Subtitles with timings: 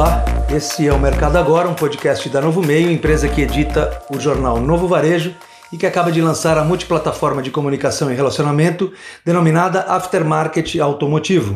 [0.00, 4.18] Olá, esse é o Mercado Agora, um podcast da Novo Meio, empresa que edita o
[4.18, 5.34] jornal Novo Varejo
[5.70, 8.90] e que acaba de lançar a multiplataforma de comunicação e relacionamento
[9.26, 11.54] denominada Aftermarket Automotivo.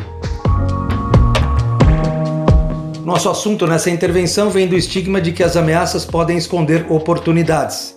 [3.03, 7.94] Nosso assunto nessa intervenção vem do estigma de que as ameaças podem esconder oportunidades.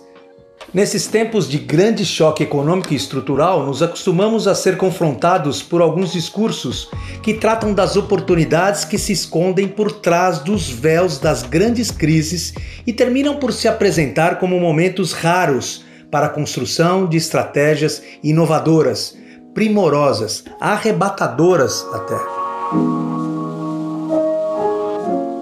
[0.72, 6.12] Nesses tempos de grande choque econômico e estrutural, nos acostumamos a ser confrontados por alguns
[6.12, 6.90] discursos
[7.22, 12.52] que tratam das oportunidades que se escondem por trás dos véus das grandes crises
[12.86, 19.16] e terminam por se apresentar como momentos raros para a construção de estratégias inovadoras,
[19.54, 23.27] primorosas, arrebatadoras até.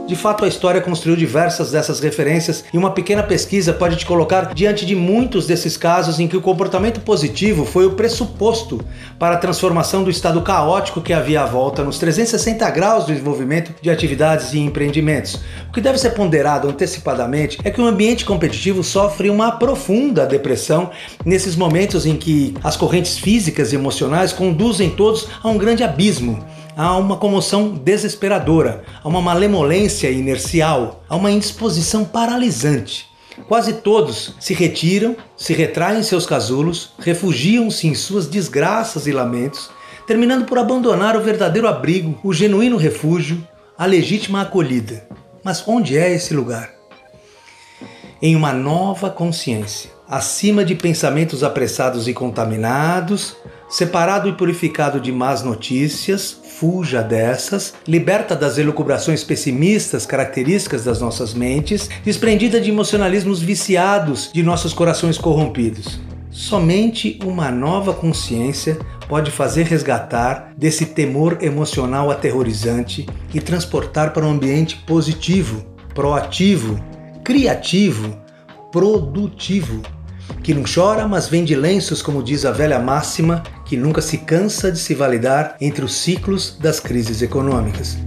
[0.06, 4.54] De fato, a história construiu diversas dessas referências e uma pequena pesquisa pode te colocar
[4.54, 8.80] diante de muitos desses casos em que o comportamento positivo foi o pressuposto
[9.18, 13.74] para a transformação do estado caótico que havia à volta nos 360 graus do desenvolvimento
[13.82, 15.40] de atividades e empreendimentos.
[15.68, 20.88] O que deve ser ponderado antecipadamente é que o ambiente competitivo sofre uma profunda depressão
[21.24, 26.44] nesses momentos em que as correntes físicas e emocionais conduzem todos a um grande abismo
[26.76, 33.08] há uma comoção desesperadora, há uma malemolência inercial, há uma indisposição paralisante.
[33.48, 39.70] Quase todos se retiram, se retraem em seus casulos, refugiam-se em suas desgraças e lamentos,
[40.06, 45.08] terminando por abandonar o verdadeiro abrigo, o genuíno refúgio, a legítima acolhida.
[45.42, 46.70] Mas onde é esse lugar?
[48.20, 53.36] Em uma nova consciência, acima de pensamentos apressados e contaminados,
[53.68, 61.34] separado e purificado de más notícias, fuja dessas, liberta das elucubrações pessimistas características das nossas
[61.34, 66.00] mentes, desprendida de emocionalismos viciados de nossos corações corrompidos.
[66.30, 68.78] Somente uma nova consciência
[69.08, 76.78] pode fazer resgatar desse temor emocional aterrorizante e transportar para um ambiente positivo, proativo,
[77.24, 78.18] criativo,
[78.70, 79.80] produtivo
[80.42, 84.70] que não chora, mas vende lenços, como diz a velha máxima, que nunca se cansa
[84.70, 87.98] de se validar entre os ciclos das crises econômicas.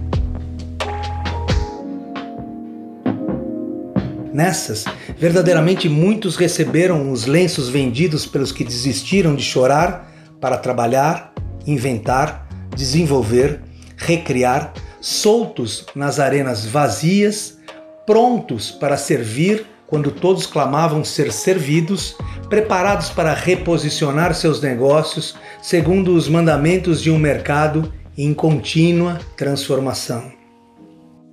[4.32, 4.84] Nessas,
[5.18, 10.10] verdadeiramente muitos receberam os lenços vendidos pelos que desistiram de chorar
[10.40, 11.32] para trabalhar,
[11.66, 13.60] inventar, desenvolver,
[13.96, 17.58] recriar, soltos nas arenas vazias,
[18.06, 22.14] prontos para servir quando todos clamavam ser servidos,
[22.48, 30.32] preparados para reposicionar seus negócios segundo os mandamentos de um mercado em contínua transformação.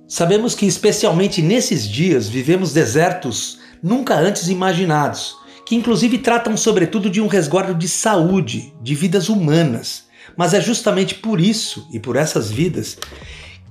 [0.08, 7.20] Sabemos que, especialmente nesses dias, vivemos desertos nunca antes imaginados, que inclusive tratam sobretudo de
[7.20, 10.04] um resguardo de saúde, de vidas humanas.
[10.36, 12.98] Mas é justamente por isso e por essas vidas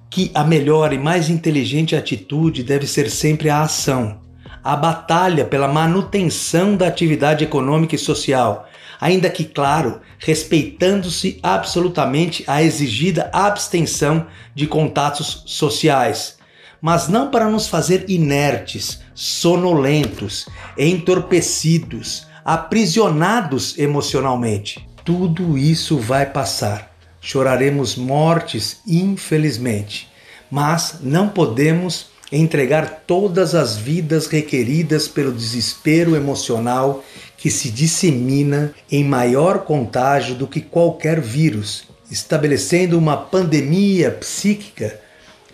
[0.09, 4.26] que a melhor e mais inteligente atitude deve ser sempre a ação
[4.67, 8.67] a batalha pela manutenção da atividade econômica e social,
[8.99, 16.37] ainda que, claro, respeitando-se absolutamente a exigida abstenção de contatos sociais,
[16.81, 24.85] mas não para nos fazer inertes, sonolentos, entorpecidos, aprisionados emocionalmente.
[25.05, 26.91] Tudo isso vai passar.
[27.21, 30.09] Choraremos mortes, infelizmente,
[30.51, 37.03] mas não podemos entregar todas as vidas requeridas pelo desespero emocional
[37.37, 44.99] que se dissemina em maior contágio do que qualquer vírus, estabelecendo uma pandemia psíquica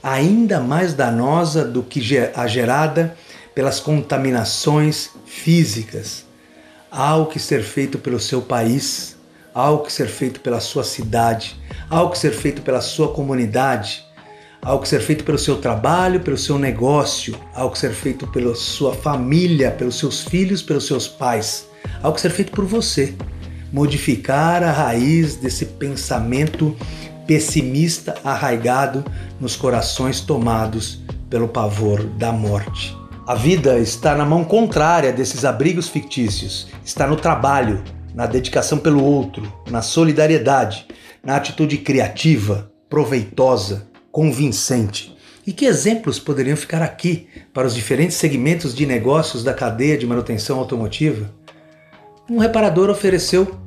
[0.02, 2.02] ainda mais danosa do que
[2.36, 3.16] a gerada
[3.54, 6.26] pelas contaminações físicas.
[6.92, 9.16] Há o que ser feito pelo seu país,
[9.54, 11.56] há o que ser feito pela sua cidade,
[11.90, 14.04] há o que ser feito pela sua comunidade
[14.64, 19.72] algo ser feito pelo seu trabalho, pelo seu negócio, algo ser feito pela sua família,
[19.72, 21.68] pelos seus filhos, pelos seus pais,
[22.02, 23.14] algo ser feito por você.
[23.72, 26.76] Modificar a raiz desse pensamento
[27.28, 29.04] pessimista arraigado
[29.40, 32.96] nos corações tomados pelo pavor da morte.
[33.26, 37.84] A vida está na mão contrária desses abrigos fictícios, está no trabalho,
[38.14, 40.86] na dedicação pelo outro, na solidariedade,
[41.24, 45.18] na atitude criativa, proveitosa, convincente.
[45.46, 50.06] E que exemplos poderiam ficar aqui para os diferentes segmentos de negócios da cadeia de
[50.06, 51.34] manutenção automotiva?
[52.30, 53.58] Um reparador ofereceu,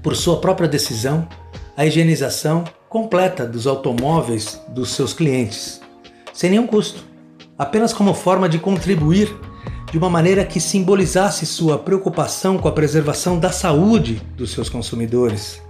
[0.00, 1.28] por sua própria decisão,
[1.76, 5.80] a higienização completa dos automóveis dos seus clientes,
[6.32, 7.04] sem nenhum custo,
[7.58, 9.28] apenas como forma de contribuir
[9.90, 15.60] de uma maneira que simbolizasse sua preocupação com a preservação da saúde dos seus consumidores.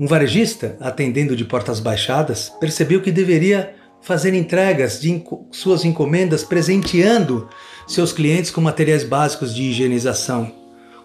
[0.00, 7.50] Um varejista, atendendo de portas baixadas, percebeu que deveria fazer entregas de suas encomendas presenteando
[7.86, 10.50] seus clientes com materiais básicos de higienização,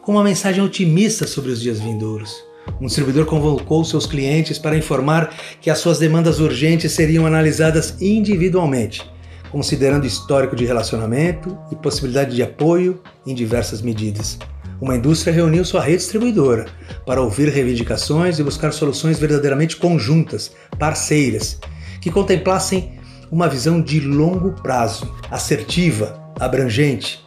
[0.01, 2.33] com uma mensagem otimista sobre os dias vindouros.
[2.79, 9.03] Um distribuidor convocou seus clientes para informar que as suas demandas urgentes seriam analisadas individualmente,
[9.51, 14.39] considerando histórico de relacionamento e possibilidade de apoio em diversas medidas.
[14.81, 16.65] Uma indústria reuniu sua rede distribuidora
[17.05, 21.59] para ouvir reivindicações e buscar soluções verdadeiramente conjuntas, parceiras,
[22.01, 22.99] que contemplassem
[23.31, 27.25] uma visão de longo prazo, assertiva, abrangente,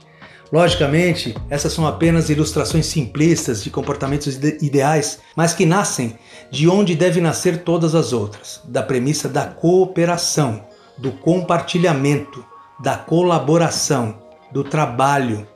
[0.51, 4.27] Logicamente, essas são apenas ilustrações simplistas de comportamentos
[4.63, 6.19] ideais, mas que nascem
[6.51, 10.65] de onde devem nascer todas as outras, da premissa da cooperação,
[10.97, 12.43] do compartilhamento,
[12.81, 14.19] da colaboração,
[14.51, 15.47] do trabalho.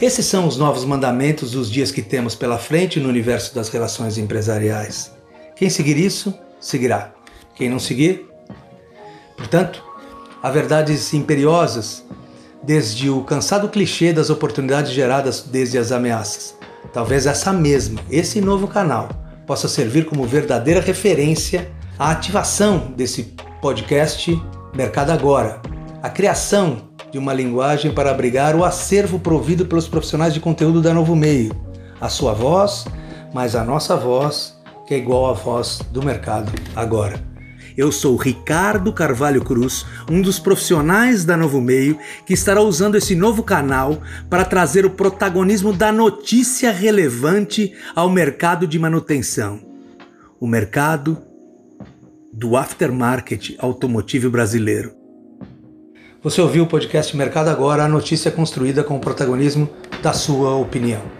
[0.00, 4.16] Esses são os novos mandamentos dos dias que temos pela frente no universo das relações
[4.16, 5.12] empresariais.
[5.54, 7.12] Quem seguir isso, seguirá.
[7.54, 8.26] Quem não seguir,
[9.36, 9.84] portanto,
[10.42, 12.02] há verdades imperiosas
[12.62, 16.54] desde o cansado clichê das oportunidades geradas desde as ameaças.
[16.94, 19.10] Talvez essa mesma, esse novo canal,
[19.46, 24.34] possa servir como verdadeira referência à ativação desse podcast
[24.74, 25.60] Mercado Agora,
[26.02, 30.94] a criação de uma linguagem para abrigar o acervo provido pelos profissionais de conteúdo da
[30.94, 31.54] Novo Meio,
[32.00, 32.86] a sua voz,
[33.34, 37.30] mas a nossa voz, que é igual à voz do mercado agora.
[37.76, 43.14] Eu sou Ricardo Carvalho Cruz, um dos profissionais da Novo Meio, que estará usando esse
[43.14, 49.60] novo canal para trazer o protagonismo da notícia relevante ao mercado de manutenção.
[50.38, 51.18] O mercado
[52.32, 54.99] do aftermarket automotivo brasileiro.
[56.22, 59.66] Você ouviu o podcast Mercado Agora, a notícia construída com o protagonismo
[60.02, 61.19] da sua opinião.